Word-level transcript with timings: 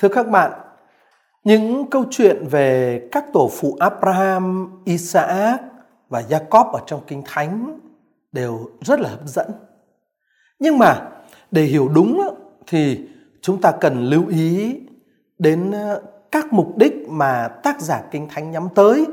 Thưa 0.00 0.08
các 0.08 0.28
bạn, 0.28 0.52
những 1.44 1.90
câu 1.90 2.04
chuyện 2.10 2.46
về 2.50 3.00
các 3.12 3.24
tổ 3.32 3.50
phụ 3.52 3.76
Abraham, 3.80 4.70
Isaac 4.84 5.60
và 6.08 6.22
Jacob 6.28 6.70
ở 6.70 6.80
trong 6.86 7.00
Kinh 7.06 7.22
Thánh 7.26 7.80
đều 8.32 8.70
rất 8.80 9.00
là 9.00 9.08
hấp 9.08 9.26
dẫn. 9.26 9.50
Nhưng 10.58 10.78
mà 10.78 11.08
để 11.50 11.62
hiểu 11.62 11.88
đúng 11.88 12.22
thì 12.66 13.08
chúng 13.40 13.60
ta 13.60 13.72
cần 13.80 14.04
lưu 14.04 14.28
ý 14.28 14.76
đến 15.38 15.70
ờ, 15.70 16.02
các 16.30 16.52
mục 16.52 16.76
đích 16.76 17.08
mà 17.08 17.48
tác 17.48 17.80
giả 17.80 18.02
Kinh 18.10 18.28
Thánh 18.28 18.50
nhắm 18.50 18.68
tới 18.74 19.06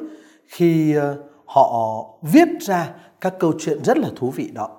khi 0.48 0.96
ờ, 0.96 1.24
họ 1.46 2.04
viết 2.22 2.48
ra 2.60 2.90
các 3.22 3.34
câu 3.40 3.54
chuyện 3.60 3.84
rất 3.84 3.98
là 3.98 4.10
thú 4.16 4.32
vị 4.36 4.52
đó. 4.54 4.70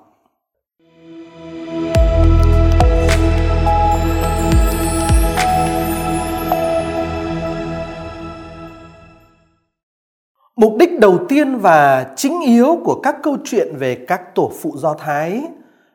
Mục 10.59 10.77
đích 10.79 11.01
đầu 11.01 11.19
tiên 11.29 11.57
và 11.57 12.13
chính 12.17 12.41
yếu 12.41 12.81
của 12.85 13.01
các 13.03 13.17
câu 13.23 13.37
chuyện 13.45 13.77
về 13.77 14.05
các 14.09 14.35
tổ 14.35 14.53
phụ 14.61 14.73
Do 14.77 14.95
Thái 14.95 15.43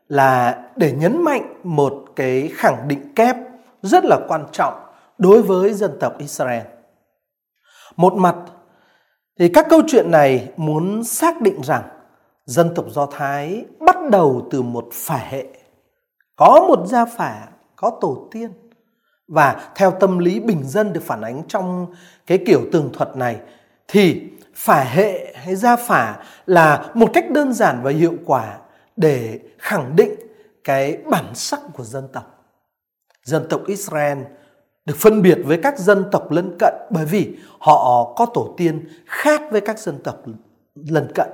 là 0.07 0.63
để 0.75 0.91
nhấn 0.91 1.23
mạnh 1.23 1.53
một 1.63 2.03
cái 2.15 2.49
khẳng 2.53 2.87
định 2.87 3.13
kép 3.15 3.35
rất 3.81 4.05
là 4.05 4.19
quan 4.27 4.45
trọng 4.51 4.73
đối 5.17 5.41
với 5.41 5.73
dân 5.73 5.91
tộc 5.99 6.17
Israel. 6.17 6.61
Một 7.95 8.13
mặt 8.13 8.35
thì 9.39 9.49
các 9.49 9.67
câu 9.69 9.81
chuyện 9.87 10.11
này 10.11 10.49
muốn 10.57 11.03
xác 11.03 11.41
định 11.41 11.61
rằng 11.63 11.83
dân 12.45 12.69
tộc 12.75 12.85
Do 12.89 13.05
Thái 13.05 13.65
bắt 13.79 13.95
đầu 14.11 14.47
từ 14.51 14.61
một 14.61 14.87
phả 14.93 15.17
hệ, 15.29 15.45
có 16.35 16.65
một 16.67 16.87
gia 16.87 17.05
phả, 17.05 17.47
có 17.75 17.97
tổ 18.01 18.27
tiên. 18.31 18.51
Và 19.27 19.71
theo 19.75 19.91
tâm 19.91 20.19
lý 20.19 20.39
bình 20.39 20.63
dân 20.63 20.93
được 20.93 21.03
phản 21.03 21.21
ánh 21.21 21.41
trong 21.47 21.87
cái 22.27 22.39
kiểu 22.45 22.61
tường 22.71 22.89
thuật 22.93 23.17
này 23.17 23.37
thì 23.87 24.21
phả 24.55 24.83
hệ 24.83 25.33
hay 25.35 25.55
gia 25.55 25.75
phả 25.75 26.23
là 26.45 26.91
một 26.93 27.09
cách 27.13 27.31
đơn 27.31 27.53
giản 27.53 27.79
và 27.83 27.91
hiệu 27.91 28.13
quả 28.25 28.57
để 28.95 29.39
khẳng 29.57 29.95
định 29.95 30.11
cái 30.63 30.97
bản 30.97 31.35
sắc 31.35 31.59
của 31.73 31.83
dân 31.83 32.07
tộc. 32.13 32.45
Dân 33.23 33.45
tộc 33.49 33.61
Israel 33.67 34.17
được 34.85 34.95
phân 34.97 35.21
biệt 35.21 35.37
với 35.45 35.59
các 35.63 35.79
dân 35.79 36.05
tộc 36.11 36.31
lân 36.31 36.55
cận 36.59 36.73
bởi 36.89 37.05
vì 37.05 37.37
họ 37.59 38.13
có 38.15 38.25
tổ 38.25 38.53
tiên 38.57 38.87
khác 39.05 39.41
với 39.51 39.61
các 39.61 39.79
dân 39.79 39.97
tộc 40.03 40.17
lân 40.75 41.11
cận. 41.15 41.27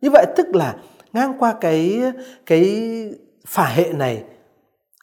Như 0.00 0.10
vậy 0.10 0.26
tức 0.36 0.46
là 0.54 0.76
ngang 1.12 1.34
qua 1.38 1.54
cái 1.60 2.02
cái 2.46 2.90
phả 3.46 3.66
hệ 3.66 3.92
này, 3.92 4.24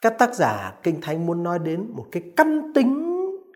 các 0.02 0.18
tác 0.18 0.34
giả 0.34 0.74
kinh 0.82 1.00
thánh 1.00 1.26
muốn 1.26 1.42
nói 1.42 1.58
đến 1.58 1.86
một 1.94 2.06
cái 2.12 2.22
căn 2.36 2.72
tính 2.74 3.04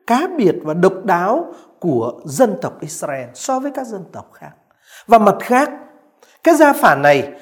cá 0.07 0.29
biệt 0.37 0.55
và 0.63 0.75
độc 0.75 1.05
đáo 1.05 1.55
của 1.83 2.21
dân 2.25 2.57
tộc 2.63 2.81
Israel 2.81 3.29
so 3.35 3.61
với 3.61 3.71
các 3.75 3.87
dân 3.87 4.05
tộc 4.13 4.31
khác. 4.33 4.51
Và 5.07 5.19
mặt 5.19 5.35
khác, 5.41 5.71
cái 6.43 6.55
gia 6.55 6.73
phả 6.73 6.95
này 6.95 7.33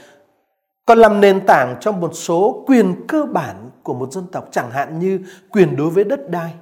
còn 0.86 0.98
làm 0.98 1.20
nền 1.20 1.46
tảng 1.46 1.76
cho 1.80 1.92
một 1.92 2.10
số 2.14 2.64
quyền 2.66 3.06
cơ 3.08 3.24
bản 3.24 3.70
của 3.82 3.94
một 3.94 4.12
dân 4.12 4.26
tộc 4.32 4.48
chẳng 4.50 4.70
hạn 4.70 4.98
như 4.98 5.20
quyền 5.50 5.76
đối 5.76 5.90
với 5.90 6.04
đất 6.04 6.30
đai. 6.30 6.54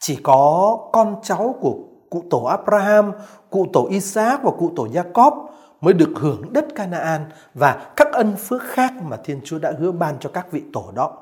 Chỉ 0.00 0.16
có 0.22 0.78
con 0.92 1.16
cháu 1.22 1.54
của 1.60 1.76
cụ 2.10 2.24
tổ 2.30 2.44
Abraham, 2.44 3.12
cụ 3.50 3.66
tổ 3.72 3.88
Isaac 3.90 4.42
và 4.42 4.50
cụ 4.50 4.72
tổ 4.76 4.86
Jacob 4.86 5.46
mới 5.80 5.94
được 5.94 6.10
hưởng 6.16 6.52
đất 6.52 6.64
Canaan 6.74 7.24
và 7.54 7.92
các 7.96 8.12
ân 8.12 8.36
phước 8.36 8.62
khác 8.62 8.92
mà 9.02 9.16
Thiên 9.24 9.40
Chúa 9.44 9.58
đã 9.58 9.72
hứa 9.78 9.92
ban 9.92 10.18
cho 10.20 10.30
các 10.30 10.52
vị 10.52 10.62
tổ 10.72 10.84
đó. 10.94 11.12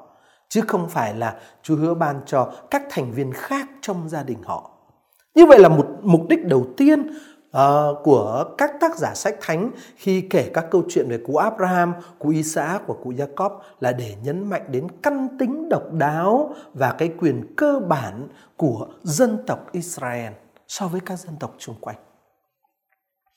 Chứ 0.49 0.61
không 0.69 0.89
phải 0.89 1.15
là 1.15 1.35
Chúa 1.63 1.77
hứa 1.77 1.95
ban 1.95 2.21
cho 2.27 2.53
các 2.71 2.83
thành 2.91 3.13
viên 3.13 3.33
khác 3.33 3.69
trong 3.81 4.09
gia 4.09 4.23
đình 4.23 4.43
họ. 4.45 4.76
Như 5.37 5.47
vậy 5.47 5.59
là 5.59 5.69
một 5.69 5.87
mục 6.03 6.29
đích 6.29 6.47
đầu 6.47 6.67
tiên 6.77 7.01
uh, 7.01 7.59
của 8.05 8.45
các 8.59 8.73
tác 8.81 8.97
giả 8.97 9.15
sách 9.15 9.37
thánh 9.41 9.71
khi 9.97 10.21
kể 10.21 10.51
các 10.55 10.67
câu 10.71 10.83
chuyện 10.89 11.09
về 11.09 11.19
cụ 11.27 11.37
Abraham, 11.37 11.93
cụ 12.19 12.29
Isaac 12.29 12.89
và 12.89 12.95
cụ 13.05 13.13
Jacob 13.13 13.51
là 13.81 13.93
để 13.93 14.15
nhấn 14.23 14.51
mạnh 14.51 14.63
đến 14.71 14.87
căn 15.03 15.29
tính 15.39 15.69
độc 15.69 15.93
đáo 15.93 16.55
và 16.75 16.93
cái 16.99 17.11
quyền 17.19 17.55
cơ 17.57 17.81
bản 17.89 18.29
của 18.57 18.87
dân 19.03 19.39
tộc 19.47 19.73
Israel 19.73 20.33
so 20.69 20.89
với 20.89 21.01
các 21.01 21.19
dân 21.19 21.35
tộc 21.41 21.55
xung 21.59 21.77
quanh. 21.81 21.97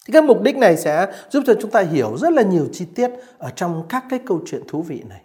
Thì 0.07 0.13
cái 0.13 0.21
mục 0.21 0.41
đích 0.41 0.57
này 0.57 0.77
sẽ 0.77 1.13
giúp 1.29 1.43
cho 1.45 1.53
chúng 1.61 1.71
ta 1.71 1.81
hiểu 1.81 2.17
rất 2.17 2.33
là 2.33 2.41
nhiều 2.41 2.67
chi 2.71 2.85
tiết 2.95 3.11
ở 3.38 3.49
trong 3.49 3.83
các 3.89 4.03
cái 4.09 4.19
câu 4.25 4.41
chuyện 4.45 4.61
thú 4.67 4.81
vị 4.81 5.03
này. 5.09 5.21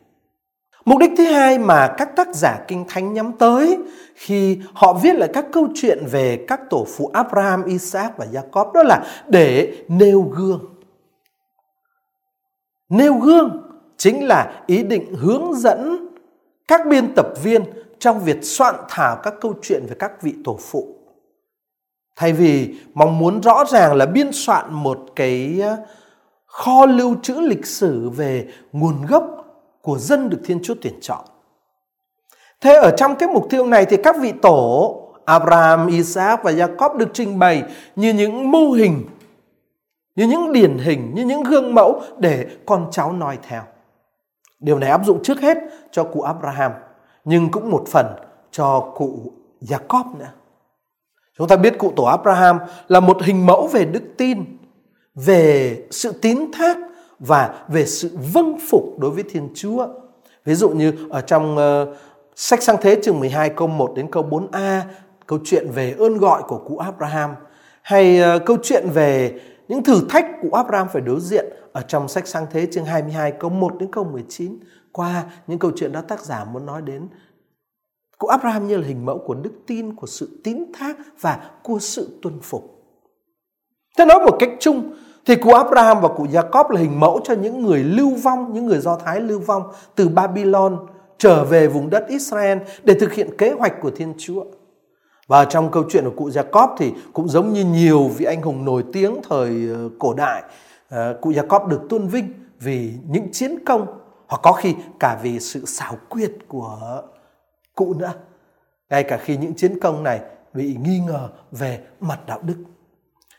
Mục 0.85 0.99
đích 0.99 1.11
thứ 1.17 1.25
hai 1.25 1.59
mà 1.59 1.95
các 1.99 2.17
tác 2.17 2.35
giả 2.35 2.65
kinh 2.69 2.85
thánh 2.89 3.13
nhắm 3.13 3.33
tới 3.33 3.79
khi 4.15 4.59
họ 4.75 4.93
viết 4.93 5.15
lại 5.15 5.29
các 5.33 5.47
câu 5.53 5.69
chuyện 5.75 5.99
về 6.11 6.45
các 6.49 6.61
tổ 6.71 6.87
phụ 6.97 7.11
Abraham, 7.13 7.65
Isaac 7.65 8.17
và 8.17 8.27
Jacob 8.33 8.73
đó 8.73 8.83
là 8.83 9.03
để 9.29 9.77
nêu 9.89 10.21
gương. 10.23 10.65
Nêu 12.89 13.15
gương 13.15 13.63
chính 13.97 14.27
là 14.27 14.63
ý 14.67 14.83
định 14.83 15.15
hướng 15.15 15.55
dẫn 15.55 16.09
các 16.69 16.87
biên 16.87 17.15
tập 17.15 17.27
viên 17.43 17.63
trong 17.99 18.25
việc 18.25 18.45
soạn 18.45 18.75
thảo 18.89 19.17
các 19.23 19.35
câu 19.41 19.55
chuyện 19.63 19.87
về 19.89 19.97
các 19.99 20.23
vị 20.23 20.35
tổ 20.45 20.59
phụ. 20.61 20.89
Thay 22.17 22.33
vì 22.33 22.75
mong 22.95 23.19
muốn 23.19 23.41
rõ 23.41 23.65
ràng 23.69 23.95
là 23.95 24.07
biên 24.07 24.31
soạn 24.33 24.73
một 24.73 24.99
cái 25.17 25.61
ờ, 25.63 25.77
kho 26.47 26.87
lưu 26.87 27.17
trữ 27.23 27.35
lịch 27.35 27.67
sử 27.67 28.09
về 28.11 28.49
nguồn 28.73 29.07
gốc 29.07 29.44
của 29.85 29.99
dân 29.99 30.31
được 30.31 30.41
Thiên 30.45 30.61
Chúa 30.63 30.75
tuyển 30.83 30.95
chọn. 31.01 31.25
Thế 32.61 32.75
ở 32.75 32.95
trong 32.97 33.17
cái 33.17 33.29
mục 33.29 33.47
tiêu 33.51 33.67
này 33.67 33.87
thì 33.87 33.97
các 33.97 34.17
vị 34.21 34.33
tổ 34.43 35.01
Abraham, 35.25 35.87
Isaac 35.87 36.43
và 36.43 36.53
Jacob 36.53 36.97
được 36.97 37.09
trình 37.13 37.39
bày 37.39 37.63
như 37.97 38.13
những 38.13 38.51
mô 38.51 38.71
hình, 38.71 39.07
như 40.17 40.27
những 40.27 40.53
điển 40.53 40.79
hình, 40.79 41.13
như 41.15 41.25
những 41.25 41.43
gương 41.43 41.75
mẫu 41.75 42.03
để 42.19 42.47
con 42.67 42.89
cháu 42.91 43.13
noi 43.13 43.39
theo. 43.49 43.63
Điều 44.61 44.79
này 44.79 44.91
áp 44.91 45.07
dụng 45.07 45.23
trước 45.23 45.41
hết 45.41 45.59
cho 45.91 46.05
cụ 46.05 46.21
Abraham, 46.21 46.73
nhưng 47.25 47.51
cũng 47.51 47.71
một 47.71 47.85
phần 47.89 48.07
cho 48.51 48.93
cụ 48.95 49.33
Jacob 49.61 50.19
nữa. 50.19 50.31
Chúng 51.39 51.49
ta 51.49 51.57
biết 51.57 51.79
cụ 51.79 51.93
tổ 51.97 52.05
Abraham 52.05 52.59
là 52.89 53.01
một 53.01 53.23
hình 53.23 53.47
mẫu 53.47 53.67
về 53.67 53.85
đức 53.85 54.03
tin, 54.17 54.45
về 55.15 55.79
sự 55.91 56.13
tín 56.23 56.53
thác 56.53 56.77
và 57.19 57.65
về 57.69 57.87
sự 57.87 58.11
vâng 58.33 58.59
phục 58.69 58.99
đối 58.99 59.11
với 59.11 59.25
Thiên 59.31 59.49
Chúa. 59.55 59.87
Ví 60.45 60.55
dụ 60.55 60.69
như 60.69 60.93
ở 61.11 61.21
trong 61.21 61.57
uh, 61.57 61.97
sách 62.37 62.63
Sang 62.63 62.77
Thế 62.83 63.01
chương 63.03 63.21
12 63.21 63.51
câu 63.51 63.69
1 63.69 63.93
đến 63.97 64.11
câu 64.11 64.23
4a, 64.31 64.81
câu 65.27 65.39
chuyện 65.45 65.67
về 65.75 65.95
ơn 65.99 66.19
gọi 66.19 66.43
của 66.49 66.59
cụ 66.59 66.79
Abraham 66.79 67.35
hay 67.83 68.21
uh, 68.37 68.43
câu 68.47 68.57
chuyện 68.63 68.89
về 68.95 69.41
những 69.69 69.85
thử 69.85 70.01
thách 70.09 70.27
cụ 70.43 70.51
Abraham 70.51 70.89
phải 70.93 71.03
đối 71.03 71.21
diện 71.21 71.45
ở 71.73 71.81
trong 71.81 72.09
sách 72.09 72.29
Sang 72.29 72.47
Thế 72.51 72.67
chương 72.73 72.85
22 72.85 73.33
câu 73.33 73.51
1 73.51 73.79
đến 73.79 73.93
câu 73.93 74.05
19. 74.05 74.59
Qua 74.93 75.25
những 75.47 75.59
câu 75.59 75.71
chuyện 75.77 75.93
đó 75.93 76.01
tác 76.01 76.21
giả 76.21 76.45
muốn 76.45 76.67
nói 76.67 76.83
đến 76.83 77.09
cụ 78.19 78.27
Abraham 78.27 78.69
như 78.69 78.77
là 78.77 78.87
hình 78.87 79.07
mẫu 79.07 79.19
của 79.19 79.35
đức 79.35 79.53
tin, 79.67 79.95
của 79.95 80.07
sự 80.07 80.41
tín 80.45 80.65
thác 80.75 80.97
và 81.21 81.51
của 81.63 81.79
sự 81.79 82.19
tuân 82.23 82.41
phục. 82.43 82.85
Thế 83.99 84.05
nói 84.05 84.19
một 84.19 84.37
cách 84.41 84.51
chung 84.61 84.95
thì 85.27 85.37
cụ 85.37 85.53
Abraham 85.53 86.01
và 86.01 86.09
cụ 86.09 86.27
Jacob 86.27 86.71
là 86.71 86.81
hình 86.81 87.01
mẫu 87.01 87.21
cho 87.25 87.35
những 87.35 87.63
người 87.63 87.85
lưu 87.85 88.11
vong, 88.23 88.53
những 88.53 88.67
người 88.67 88.79
Do 88.79 88.97
Thái 88.97 89.21
lưu 89.21 89.39
vong 89.39 89.63
từ 89.95 90.09
Babylon 90.09 90.87
trở 91.19 91.45
về 91.45 91.67
vùng 91.67 91.91
đất 91.91 92.07
Israel 92.09 92.59
để 92.83 92.95
thực 93.01 93.13
hiện 93.13 93.37
kế 93.37 93.51
hoạch 93.51 93.81
của 93.81 93.91
Thiên 93.91 94.15
Chúa. 94.19 94.45
Và 95.27 95.45
trong 95.45 95.71
câu 95.71 95.85
chuyện 95.91 96.05
của 96.05 96.11
cụ 96.17 96.29
Jacob 96.29 96.69
thì 96.79 96.93
cũng 97.13 97.29
giống 97.29 97.53
như 97.53 97.65
nhiều 97.65 98.09
vị 98.09 98.25
anh 98.25 98.43
hùng 98.43 98.65
nổi 98.65 98.85
tiếng 98.93 99.17
thời 99.29 99.69
ờ, 99.75 99.89
cổ 99.99 100.15
đại, 100.15 100.43
ờ, 100.89 101.19
cụ 101.21 101.31
Jacob 101.31 101.69
được 101.69 101.81
tôn 101.89 102.07
vinh 102.07 102.33
vì 102.61 102.93
những 103.09 103.33
chiến 103.33 103.65
công 103.67 103.87
hoặc 104.27 104.41
có 104.43 104.53
khi 104.53 104.75
cả 105.01 105.19
vì 105.23 105.41
sự 105.41 105.65
xảo 105.67 105.97
quyệt 106.09 106.33
của 106.49 107.03
cụ 107.75 107.95
nữa. 107.95 108.13
Ngay 108.91 109.05
cả 109.05 109.17
khi 109.17 109.37
những 109.37 109.55
chiến 109.55 109.81
công 109.81 110.03
này 110.03 110.21
bị 110.55 110.77
nghi 110.85 110.99
ngờ 111.07 111.29
về 111.53 111.81
mặt 112.01 112.19
đạo 112.27 112.39
đức. 112.43 112.57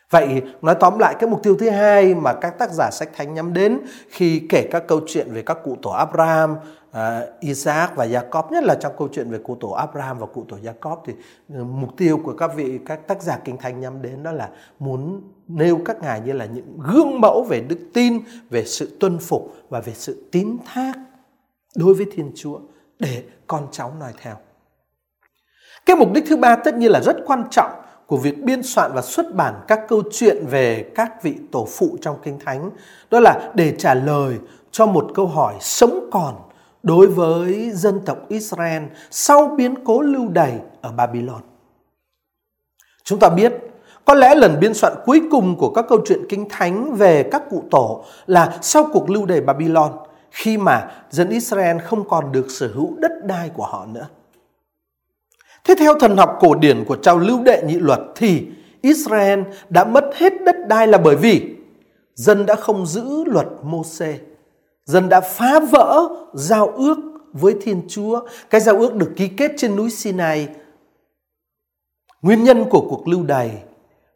Vậy 0.09 0.41
nói 0.61 0.75
tóm 0.79 0.99
lại 0.99 1.15
cái 1.19 1.29
mục 1.29 1.43
tiêu 1.43 1.55
thứ 1.59 1.69
hai 1.69 2.15
mà 2.15 2.33
các 2.33 2.59
tác 2.59 2.71
giả 2.71 2.89
sách 2.91 3.09
thánh 3.15 3.33
nhắm 3.33 3.53
đến 3.53 3.79
khi 4.09 4.41
kể 4.49 4.67
các 4.71 4.83
câu 4.87 5.01
chuyện 5.07 5.27
về 5.31 5.41
các 5.41 5.57
cụ 5.63 5.77
tổ 5.81 5.89
Abraham, 5.89 6.55
uh, 6.89 6.97
Isaac 7.39 7.95
và 7.95 8.05
Jacob 8.05 8.51
nhất 8.51 8.63
là 8.63 8.75
trong 8.75 8.93
câu 8.97 9.07
chuyện 9.11 9.31
về 9.31 9.37
cụ 9.43 9.57
tổ 9.59 9.69
Abraham 9.69 10.19
và 10.19 10.25
cụ 10.25 10.45
tổ 10.49 10.57
Jacob 10.57 10.97
thì 11.05 11.13
uh, 11.13 11.67
mục 11.67 11.89
tiêu 11.97 12.19
của 12.23 12.33
các 12.33 12.51
vị 12.55 12.79
các 12.85 13.07
tác 13.07 13.21
giả 13.21 13.39
kinh 13.45 13.57
thánh 13.57 13.79
nhắm 13.79 14.01
đến 14.01 14.23
đó 14.23 14.31
là 14.31 14.49
muốn 14.79 15.21
nêu 15.47 15.79
các 15.85 16.01
ngài 16.01 16.21
như 16.21 16.33
là 16.33 16.45
những 16.45 16.79
gương 16.79 17.21
mẫu 17.21 17.43
về 17.43 17.59
đức 17.59 17.79
tin, 17.93 18.19
về 18.49 18.65
sự 18.65 18.97
tuân 18.99 19.17
phục 19.19 19.55
và 19.69 19.79
về 19.79 19.93
sự 19.95 20.29
tín 20.31 20.57
thác 20.65 20.93
đối 21.75 21.93
với 21.93 22.05
Thiên 22.11 22.31
Chúa 22.35 22.59
để 22.99 23.23
con 23.47 23.67
cháu 23.71 23.93
noi 23.99 24.11
theo. 24.21 24.35
Cái 25.85 25.95
mục 25.95 26.11
đích 26.13 26.23
thứ 26.27 26.37
ba 26.37 26.55
tất 26.55 26.75
nhiên 26.75 26.91
là 26.91 27.01
rất 27.01 27.15
quan 27.25 27.43
trọng 27.51 27.71
của 28.07 28.17
việc 28.17 28.43
biên 28.43 28.63
soạn 28.63 28.91
và 28.93 29.01
xuất 29.01 29.35
bản 29.35 29.53
các 29.67 29.79
câu 29.87 30.03
chuyện 30.11 30.45
về 30.47 30.91
các 30.95 31.23
vị 31.23 31.35
tổ 31.51 31.67
phụ 31.71 31.97
trong 32.01 32.17
Kinh 32.23 32.39
Thánh. 32.45 32.69
Đó 33.11 33.19
là 33.19 33.51
để 33.55 33.75
trả 33.77 33.93
lời 33.93 34.37
cho 34.71 34.85
một 34.85 35.11
câu 35.15 35.27
hỏi 35.27 35.53
sống 35.59 36.09
còn 36.11 36.35
đối 36.83 37.07
với 37.07 37.71
dân 37.71 37.99
tộc 38.05 38.17
Israel 38.27 38.83
sau 39.11 39.47
biến 39.57 39.75
cố 39.85 40.01
lưu 40.01 40.29
đày 40.29 40.59
ở 40.81 40.91
Babylon. 40.91 41.41
Chúng 43.03 43.19
ta 43.19 43.29
biết, 43.29 43.53
có 44.05 44.13
lẽ 44.13 44.35
lần 44.35 44.59
biên 44.59 44.73
soạn 44.73 44.93
cuối 45.05 45.21
cùng 45.31 45.57
của 45.57 45.73
các 45.73 45.85
câu 45.89 45.99
chuyện 46.05 46.25
kinh 46.29 46.49
thánh 46.49 46.95
về 46.95 47.23
các 47.31 47.43
cụ 47.49 47.63
tổ 47.71 48.03
là 48.25 48.57
sau 48.61 48.89
cuộc 48.93 49.09
lưu 49.09 49.25
đày 49.25 49.41
Babylon, 49.41 49.91
khi 50.31 50.57
mà 50.57 50.91
dân 51.09 51.29
Israel 51.29 51.77
không 51.77 52.09
còn 52.09 52.31
được 52.31 52.45
sở 52.49 52.71
hữu 52.75 52.95
đất 52.97 53.11
đai 53.23 53.49
của 53.49 53.65
họ 53.65 53.85
nữa. 53.85 54.07
Thế 55.65 55.75
theo 55.79 55.99
thần 55.99 56.17
học 56.17 56.37
cổ 56.39 56.55
điển 56.55 56.85
của 56.85 56.95
trao 56.95 57.17
lưu 57.17 57.43
đệ 57.43 57.63
nhị 57.65 57.75
luật 57.79 57.99
thì 58.15 58.47
Israel 58.81 59.39
đã 59.69 59.83
mất 59.83 60.05
hết 60.15 60.33
đất 60.45 60.55
đai 60.67 60.87
là 60.87 60.97
bởi 60.97 61.15
vì 61.15 61.55
dân 62.15 62.45
đã 62.45 62.55
không 62.55 62.85
giữ 62.85 63.23
luật 63.25 63.47
Môse. 63.63 64.17
Dân 64.85 65.09
đã 65.09 65.21
phá 65.21 65.59
vỡ 65.59 66.07
giao 66.33 66.67
ước 66.67 66.97
với 67.33 67.55
Thiên 67.61 67.81
Chúa. 67.87 68.21
Cái 68.49 68.61
giao 68.61 68.77
ước 68.77 68.95
được 68.95 69.11
ký 69.15 69.27
kết 69.27 69.51
trên 69.57 69.75
núi 69.75 69.89
Sinai. 69.89 70.47
Nguyên 72.21 72.43
nhân 72.43 72.65
của 72.69 72.87
cuộc 72.89 73.07
lưu 73.07 73.23
đày 73.23 73.51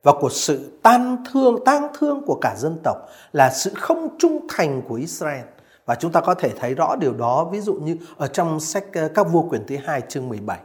và 0.04 0.12
của 0.20 0.30
sự 0.30 0.72
tan 0.82 1.18
thương, 1.32 1.66
tang 1.66 1.88
thương 2.00 2.22
của 2.26 2.38
cả 2.42 2.56
dân 2.58 2.78
tộc 2.84 2.98
là 3.34 3.50
sự 3.50 3.72
không 3.76 4.18
trung 4.20 4.48
thành 4.50 4.82
của 4.88 4.96
Israel. 4.96 5.46
Và 5.86 5.96
chúng 5.96 6.12
ta 6.12 6.22
có 6.22 6.34
thể 6.34 6.50
thấy 6.60 6.74
rõ 6.74 6.96
điều 6.96 7.14
đó 7.14 7.50
ví 7.52 7.60
dụ 7.60 7.74
như 7.74 7.98
ở 8.18 8.28
trong 8.28 8.60
sách 8.60 8.86
ờ, 8.94 9.10
các 9.16 9.24
vua 9.24 9.42
quyển 9.42 9.66
thứ 9.68 9.76
hai 9.86 10.02
chương 10.10 10.30
17. 10.30 10.60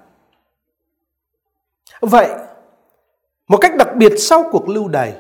Vậy, 2.07 2.29
một 3.49 3.59
cách 3.61 3.73
đặc 3.79 3.89
biệt 3.97 4.13
sau 4.19 4.45
cuộc 4.53 4.69
lưu 4.69 4.89
đày, 4.89 5.15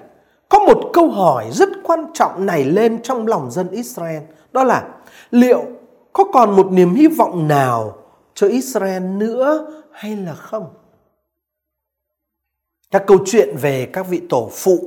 có 0.49 0.59
một 0.59 0.91
câu 0.93 1.11
hỏi 1.11 1.51
rất 1.53 1.69
quan 1.83 2.07
trọng 2.15 2.47
nảy 2.47 2.65
lên 2.65 3.03
trong 3.03 3.27
lòng 3.27 3.51
dân 3.51 3.71
Israel, 3.71 4.23
đó 4.53 4.65
là 4.65 4.89
liệu 5.31 5.65
có 6.13 6.25
còn 6.33 6.57
một 6.57 6.67
niềm 6.73 6.95
hy 6.95 7.07
vọng 7.07 7.49
nào 7.49 7.97
cho 8.35 8.49
Israel 8.49 9.03
nữa 9.03 9.67
hay 9.93 10.17
là 10.17 10.35
không? 10.35 10.75
Các 12.91 13.05
câu 13.07 13.19
chuyện 13.27 13.57
về 13.57 13.91
các 13.93 14.07
vị 14.09 14.23
tổ 14.29 14.51
phụ 14.53 14.79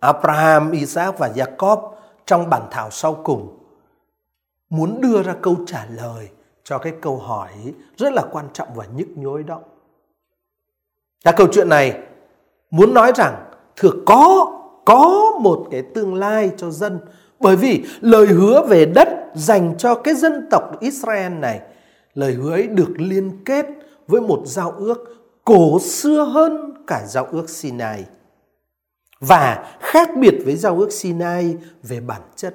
Abraham, 0.00 0.70
Isaac 0.70 1.18
và 1.18 1.28
Jacob 1.28 1.90
trong 2.26 2.50
bản 2.50 2.62
thảo 2.70 2.90
sau 2.90 3.14
cùng 3.24 3.58
muốn 4.70 5.00
đưa 5.00 5.22
ra 5.22 5.34
câu 5.42 5.56
trả 5.66 5.86
lời 5.96 6.28
cho 6.64 6.78
cái 6.78 6.92
câu 7.00 7.16
hỏi 7.16 7.50
rất 7.96 8.12
là 8.12 8.22
quan 8.32 8.46
trọng 8.52 8.68
và 8.74 8.84
nhức 8.96 9.08
nhối 9.16 9.42
đó. 9.42 9.60
Các 11.24 11.34
câu 11.36 11.46
chuyện 11.52 11.68
này 11.68 11.98
muốn 12.70 12.94
nói 12.94 13.12
rằng 13.16 13.34
thừa 13.76 13.92
có 14.06 14.52
có 14.84 15.32
một 15.40 15.66
cái 15.70 15.82
tương 15.94 16.14
lai 16.14 16.50
cho 16.56 16.70
dân 16.70 17.00
bởi 17.40 17.56
vì 17.56 17.84
lời 18.00 18.26
hứa 18.26 18.62
về 18.68 18.86
đất 18.86 19.08
dành 19.34 19.74
cho 19.78 19.94
cái 19.94 20.14
dân 20.14 20.48
tộc 20.50 20.80
Israel 20.80 21.32
này 21.32 21.60
lời 22.14 22.32
hứa 22.32 22.52
ấy 22.52 22.66
được 22.66 22.90
liên 22.96 23.44
kết 23.44 23.66
với 24.06 24.20
một 24.20 24.42
giao 24.44 24.70
ước 24.70 25.04
cổ 25.44 25.78
xưa 25.80 26.24
hơn 26.24 26.74
cả 26.86 27.02
giao 27.06 27.26
ước 27.30 27.50
Sinai 27.50 28.04
và 29.20 29.76
khác 29.80 30.10
biệt 30.16 30.34
với 30.44 30.56
giao 30.56 30.78
ước 30.78 30.92
Sinai 30.92 31.56
về 31.82 32.00
bản 32.00 32.22
chất. 32.36 32.54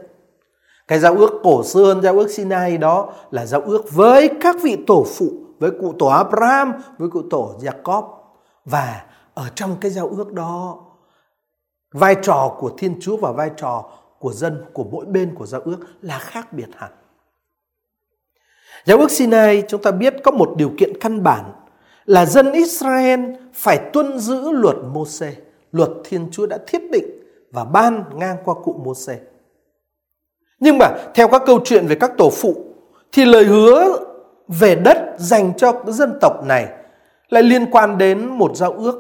Cái 0.88 1.00
giao 1.00 1.16
ước 1.16 1.31
cổ 1.44 1.63
xưa 1.63 1.86
hơn 1.86 2.01
giao 2.01 2.13
ước 2.13 2.31
Sinai 2.31 2.77
đó 2.77 3.13
là 3.31 3.45
giao 3.45 3.62
ước 3.62 3.92
với 3.92 4.30
các 4.42 4.56
vị 4.63 4.77
tổ 4.88 5.06
phụ, 5.16 5.27
với 5.59 5.71
cụ 5.81 5.94
tổ 6.00 6.07
Abraham, 6.07 6.74
với 6.98 7.09
cụ 7.09 7.21
tổ 7.30 7.56
Jacob 7.62 8.22
và 8.65 9.06
ở 9.33 9.50
trong 9.56 9.77
cái 9.81 9.92
giao 9.92 10.07
ước 10.07 10.33
đó 10.33 10.80
vai 11.92 12.15
trò 12.21 12.56
của 12.60 12.71
Thiên 12.77 13.00
Chúa 13.01 13.18
và 13.18 13.31
vai 13.31 13.51
trò 13.57 13.89
của 14.19 14.33
dân 14.33 14.65
của 14.74 14.83
mỗi 14.83 15.06
bên 15.06 15.36
của 15.36 15.45
giao 15.45 15.62
ước 15.62 15.77
là 16.01 16.19
khác 16.19 16.54
biệt 16.54 16.68
hẳn. 16.75 16.92
Giao 18.86 18.98
ước 18.98 19.12
Sinai 19.12 19.63
chúng 19.68 19.81
ta 19.81 19.92
biết 19.92 20.13
có 20.24 20.31
một 20.31 20.54
điều 20.57 20.71
kiện 20.77 21.00
căn 21.01 21.24
bản 21.24 21.51
là 22.06 22.25
dân 22.25 22.51
Israel 22.51 23.19
phải 23.54 23.89
tuân 23.94 24.19
giữ 24.19 24.51
luật 24.51 24.75
Môse, 24.94 25.33
luật 25.71 25.89
Thiên 26.04 26.27
Chúa 26.31 26.45
đã 26.45 26.57
thiết 26.68 26.92
định 26.92 27.06
và 27.51 27.63
ban 27.66 28.04
ngang 28.13 28.38
qua 28.45 28.56
cụ 28.63 28.81
Môse. 28.86 29.19
Nhưng 30.59 30.77
mà 30.77 30.98
theo 31.13 31.27
các 31.27 31.42
câu 31.45 31.59
chuyện 31.66 31.88
về 31.88 31.95
các 31.95 32.12
tổ 32.18 32.30
phụ 32.30 32.56
thì 33.12 33.25
lời 33.25 33.45
hứa 33.45 33.98
về 34.48 34.75
đất 34.75 35.16
dành 35.18 35.54
cho 35.57 35.83
dân 35.88 36.18
tộc 36.21 36.45
này 36.45 36.68
lại 37.33 37.44
liên 37.44 37.71
quan 37.71 37.97
đến 37.97 38.27
một 38.27 38.56
giao 38.56 38.71
ước 38.71 38.95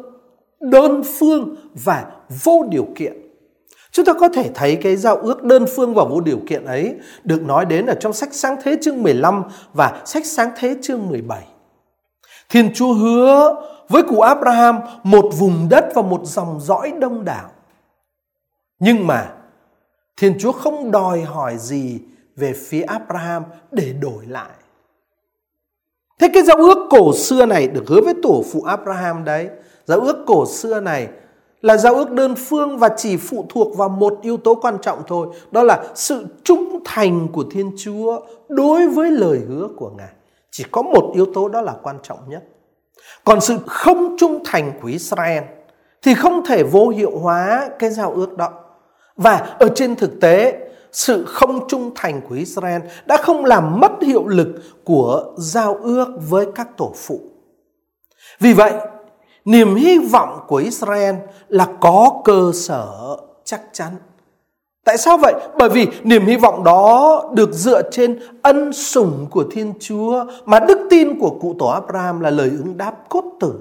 đơn 0.59 1.01
phương 1.19 1.55
và 1.83 2.05
vô 2.43 2.65
điều 2.69 2.87
kiện. 2.95 3.13
Chúng 3.91 4.05
ta 4.05 4.13
có 4.13 4.29
thể 4.29 4.51
thấy 4.53 4.75
cái 4.75 4.95
giao 4.95 5.15
ước 5.15 5.43
đơn 5.43 5.65
phương 5.75 5.93
và 5.93 6.03
vô 6.03 6.21
điều 6.21 6.39
kiện 6.47 6.65
ấy 6.65 6.95
được 7.23 7.43
nói 7.43 7.65
đến 7.65 7.85
ở 7.85 7.95
trong 7.99 8.13
sách 8.13 8.33
Sáng 8.33 8.55
Thế 8.63 8.77
chương 8.81 9.03
15 9.03 9.43
và 9.73 10.01
sách 10.05 10.25
Sáng 10.25 10.49
Thế 10.57 10.75
chương 10.81 11.07
17. 11.09 11.43
Thiên 12.49 12.73
Chúa 12.73 12.93
hứa 12.93 13.55
với 13.89 14.03
cụ 14.03 14.19
Abraham 14.19 14.79
một 15.03 15.31
vùng 15.37 15.69
đất 15.69 15.85
và 15.95 16.01
một 16.01 16.21
dòng 16.23 16.59
dõi 16.61 16.93
đông 16.99 17.25
đảo. 17.25 17.49
Nhưng 18.79 19.07
mà 19.07 19.31
Thiên 20.17 20.39
Chúa 20.39 20.51
không 20.51 20.91
đòi 20.91 21.21
hỏi 21.21 21.57
gì 21.57 21.99
về 22.35 22.53
phía 22.53 22.81
Abraham 22.81 23.43
để 23.71 23.93
đổi 23.93 24.25
lại. 24.25 24.49
Thế 26.19 26.27
cái 26.33 26.43
giao 26.43 26.57
ước 26.57 26.87
cổ 26.89 27.13
xưa 27.13 27.45
này 27.45 27.67
được 27.67 27.83
hứa 27.87 28.01
với 28.01 28.13
tổ 28.23 28.43
phụ 28.51 28.61
Abraham 28.61 29.23
đấy. 29.23 29.49
Giao 29.85 29.99
ước 29.99 30.23
cổ 30.27 30.45
xưa 30.45 30.79
này 30.79 31.07
là 31.61 31.77
giao 31.77 31.95
ước 31.95 32.11
đơn 32.11 32.35
phương 32.35 32.77
và 32.77 32.89
chỉ 32.97 33.17
phụ 33.17 33.45
thuộc 33.49 33.77
vào 33.77 33.89
một 33.89 34.19
yếu 34.21 34.37
tố 34.37 34.55
quan 34.55 34.77
trọng 34.81 34.99
thôi. 35.07 35.27
Đó 35.51 35.63
là 35.63 35.83
sự 35.95 36.25
trung 36.43 36.79
thành 36.85 37.27
của 37.33 37.43
Thiên 37.51 37.71
Chúa 37.77 38.19
đối 38.49 38.87
với 38.87 39.11
lời 39.11 39.41
hứa 39.47 39.67
của 39.77 39.89
Ngài. 39.97 40.11
Chỉ 40.51 40.63
có 40.71 40.81
một 40.81 41.11
yếu 41.15 41.25
tố 41.33 41.49
đó 41.49 41.61
là 41.61 41.73
quan 41.83 41.97
trọng 42.03 42.17
nhất. 42.27 42.43
Còn 43.23 43.41
sự 43.41 43.57
không 43.67 44.15
trung 44.19 44.39
thành 44.45 44.71
của 44.81 44.87
Israel 44.87 45.43
thì 46.01 46.13
không 46.13 46.45
thể 46.45 46.63
vô 46.63 46.87
hiệu 46.89 47.11
hóa 47.19 47.69
cái 47.79 47.89
giao 47.89 48.11
ước 48.11 48.37
đó. 48.37 48.49
Và 49.15 49.55
ở 49.59 49.69
trên 49.75 49.95
thực 49.95 50.21
tế, 50.21 50.62
sự 50.93 51.25
không 51.25 51.67
trung 51.67 51.91
thành 51.95 52.21
của 52.29 52.35
Israel 52.35 52.81
đã 53.05 53.17
không 53.17 53.45
làm 53.45 53.79
mất 53.79 53.91
hiệu 54.01 54.27
lực 54.27 54.47
của 54.83 55.33
giao 55.37 55.75
ước 55.75 56.07
với 56.29 56.47
các 56.55 56.77
tổ 56.77 56.93
phụ. 56.95 57.19
Vì 58.39 58.53
vậy, 58.53 58.73
niềm 59.45 59.75
hy 59.75 59.99
vọng 59.99 60.39
của 60.47 60.55
Israel 60.55 61.15
là 61.47 61.67
có 61.81 62.21
cơ 62.25 62.51
sở 62.53 63.17
chắc 63.43 63.61
chắn. 63.73 63.91
Tại 64.85 64.97
sao 64.97 65.17
vậy? 65.17 65.33
Bởi 65.57 65.69
vì 65.69 65.87
niềm 66.03 66.25
hy 66.25 66.37
vọng 66.37 66.63
đó 66.63 67.23
được 67.33 67.53
dựa 67.53 67.89
trên 67.91 68.19
ân 68.41 68.73
sủng 68.73 69.27
của 69.31 69.43
Thiên 69.51 69.73
Chúa 69.79 70.25
mà 70.45 70.59
đức 70.59 70.87
tin 70.89 71.19
của 71.19 71.37
cụ 71.41 71.55
tổ 71.59 71.67
Abraham 71.67 72.19
là 72.19 72.29
lời 72.29 72.49
ứng 72.49 72.77
đáp 72.77 72.93
cốt 73.09 73.23
tử. 73.39 73.53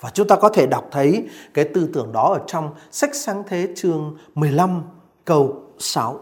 Và 0.00 0.10
chúng 0.10 0.28
ta 0.28 0.36
có 0.36 0.48
thể 0.48 0.66
đọc 0.66 0.88
thấy 0.90 1.28
cái 1.54 1.64
tư 1.64 1.88
tưởng 1.92 2.12
đó 2.12 2.32
ở 2.32 2.40
trong 2.46 2.70
sách 2.90 3.14
sáng 3.14 3.42
thế 3.48 3.68
chương 3.76 4.16
15 4.34 4.82
câu 5.24 5.54
6. 5.78 6.20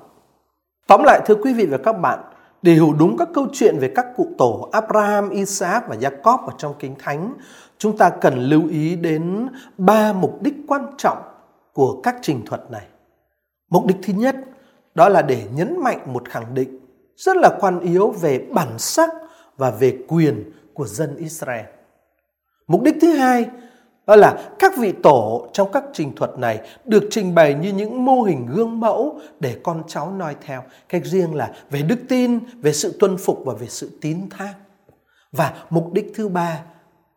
Tóm 0.87 1.03
lại 1.05 1.21
thưa 1.27 1.35
quý 1.35 1.55
vị 1.55 1.67
và 1.67 1.79
các 1.79 1.93
bạn, 1.93 2.19
để 2.63 2.73
hiểu 2.73 2.95
đúng 2.99 3.17
các 3.17 3.29
câu 3.35 3.47
chuyện 3.53 3.79
về 3.79 3.93
các 3.95 4.07
cụ 4.17 4.29
tổ 4.39 4.69
Abraham, 4.73 5.31
Isaac 5.31 5.89
và 5.89 5.97
Jacob 5.97 6.47
ở 6.47 6.53
trong 6.59 6.75
Kinh 6.79 6.95
Thánh, 6.99 7.35
chúng 7.79 7.99
ta 7.99 8.11
cần 8.11 8.39
lưu 8.39 8.69
ý 8.69 8.97
đến 8.97 9.49
ba 9.79 10.13
mục 10.13 10.43
đích 10.43 10.55
quan 10.69 10.87
trọng 10.99 11.19
của 11.73 12.01
các 12.03 12.17
trình 12.23 12.43
thuật 12.47 12.71
này. 12.71 12.87
Mục 13.71 13.87
đích 13.87 13.97
thứ 14.03 14.13
nhất 14.13 14.37
đó 14.95 15.09
là 15.09 15.23
để 15.23 15.43
nhấn 15.55 15.81
mạnh 15.81 16.13
một 16.13 16.29
khẳng 16.29 16.55
định 16.55 16.79
rất 17.17 17.37
là 17.37 17.51
quan 17.61 17.81
yếu 17.81 18.11
về 18.11 18.47
bản 18.53 18.79
sắc 18.79 19.11
và 19.57 19.71
về 19.71 19.99
quyền 20.09 20.53
của 20.75 20.87
dân 20.87 21.17
Israel. 21.17 21.65
Mục 22.67 22.83
đích 22.83 22.97
thứ 23.01 23.13
hai 23.13 23.47
đó 24.07 24.17
là 24.17 24.49
các 24.59 24.77
vị 24.77 24.93
tổ 25.03 25.49
trong 25.53 25.73
các 25.73 25.85
trình 25.93 26.15
thuật 26.15 26.39
này 26.39 26.61
được 26.85 27.05
trình 27.11 27.35
bày 27.35 27.55
như 27.55 27.73
những 27.73 28.05
mô 28.05 28.23
hình 28.23 28.47
gương 28.47 28.81
mẫu 28.81 29.21
để 29.41 29.57
con 29.63 29.83
cháu 29.87 30.11
noi 30.11 30.37
theo. 30.47 30.63
Cách 30.89 31.05
riêng 31.05 31.35
là 31.35 31.53
về 31.71 31.83
đức 31.83 31.99
tin, 32.09 32.39
về 32.61 32.73
sự 32.73 32.97
tuân 33.01 33.17
phục 33.17 33.43
và 33.45 33.55
về 33.55 33.67
sự 33.67 33.91
tín 34.01 34.29
thác. 34.31 34.55
Và 35.33 35.53
mục 35.71 35.93
đích 35.93 36.13
thứ 36.15 36.29
ba 36.29 36.61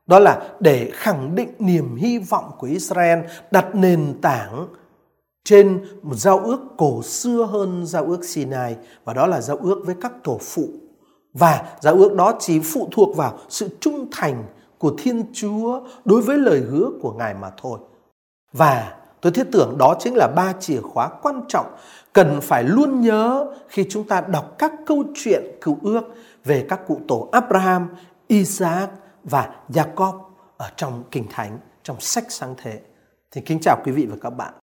đó 0.07 0.19
là 0.19 0.49
để 0.59 0.89
khẳng 0.93 1.35
định 1.35 1.49
niềm 1.59 1.95
hy 1.95 2.17
vọng 2.17 2.51
của 2.57 2.67
Israel 2.67 3.19
đặt 3.51 3.75
nền 3.75 4.13
tảng 4.21 4.67
trên 5.43 5.85
một 6.01 6.15
giao 6.15 6.39
ước 6.39 6.59
cổ 6.77 7.03
xưa 7.03 7.43
hơn 7.43 7.85
giao 7.85 8.05
ước 8.05 8.25
Sinai 8.25 8.75
và 9.03 9.13
đó 9.13 9.27
là 9.27 9.41
giao 9.41 9.57
ước 9.57 9.81
với 9.85 9.95
các 10.01 10.11
tổ 10.23 10.37
phụ. 10.41 10.69
Và 11.33 11.63
giao 11.81 11.95
ước 11.95 12.13
đó 12.13 12.33
chỉ 12.39 12.59
phụ 12.59 12.89
thuộc 12.91 13.15
vào 13.15 13.39
sự 13.49 13.69
trung 13.79 14.07
thành 14.11 14.43
của 14.77 14.93
Thiên 14.97 15.25
Chúa 15.33 15.81
đối 16.05 16.21
với 16.21 16.37
lời 16.37 16.59
hứa 16.59 16.89
của 17.01 17.11
Ngài 17.11 17.33
mà 17.33 17.51
thôi. 17.61 17.79
Và 18.53 18.97
tôi 19.21 19.31
thiết 19.31 19.47
tưởng 19.51 19.77
đó 19.77 19.95
chính 19.99 20.15
là 20.15 20.27
ba 20.35 20.53
chìa 20.53 20.81
khóa 20.81 21.09
quan 21.21 21.41
trọng 21.47 21.65
cần 22.13 22.39
phải 22.41 22.63
luôn 22.63 23.01
nhớ 23.01 23.53
khi 23.67 23.85
chúng 23.89 24.07
ta 24.07 24.21
đọc 24.21 24.55
các 24.57 24.71
câu 24.85 25.03
chuyện 25.15 25.43
cựu 25.61 25.77
ước 25.81 26.01
về 26.45 26.65
các 26.69 26.87
cụ 26.87 26.99
tổ 27.07 27.29
Abraham, 27.31 27.89
Isaac 28.27 28.89
và 29.23 29.55
Jacob 29.69 30.19
ở 30.57 30.69
trong 30.75 31.03
Kinh 31.11 31.25
Thánh, 31.29 31.59
trong 31.83 31.99
sách 31.99 32.25
sáng 32.29 32.55
thế. 32.57 32.79
Thì 33.31 33.41
kính 33.41 33.59
chào 33.61 33.77
quý 33.85 33.91
vị 33.91 34.05
và 34.05 34.15
các 34.21 34.29
bạn. 34.29 34.53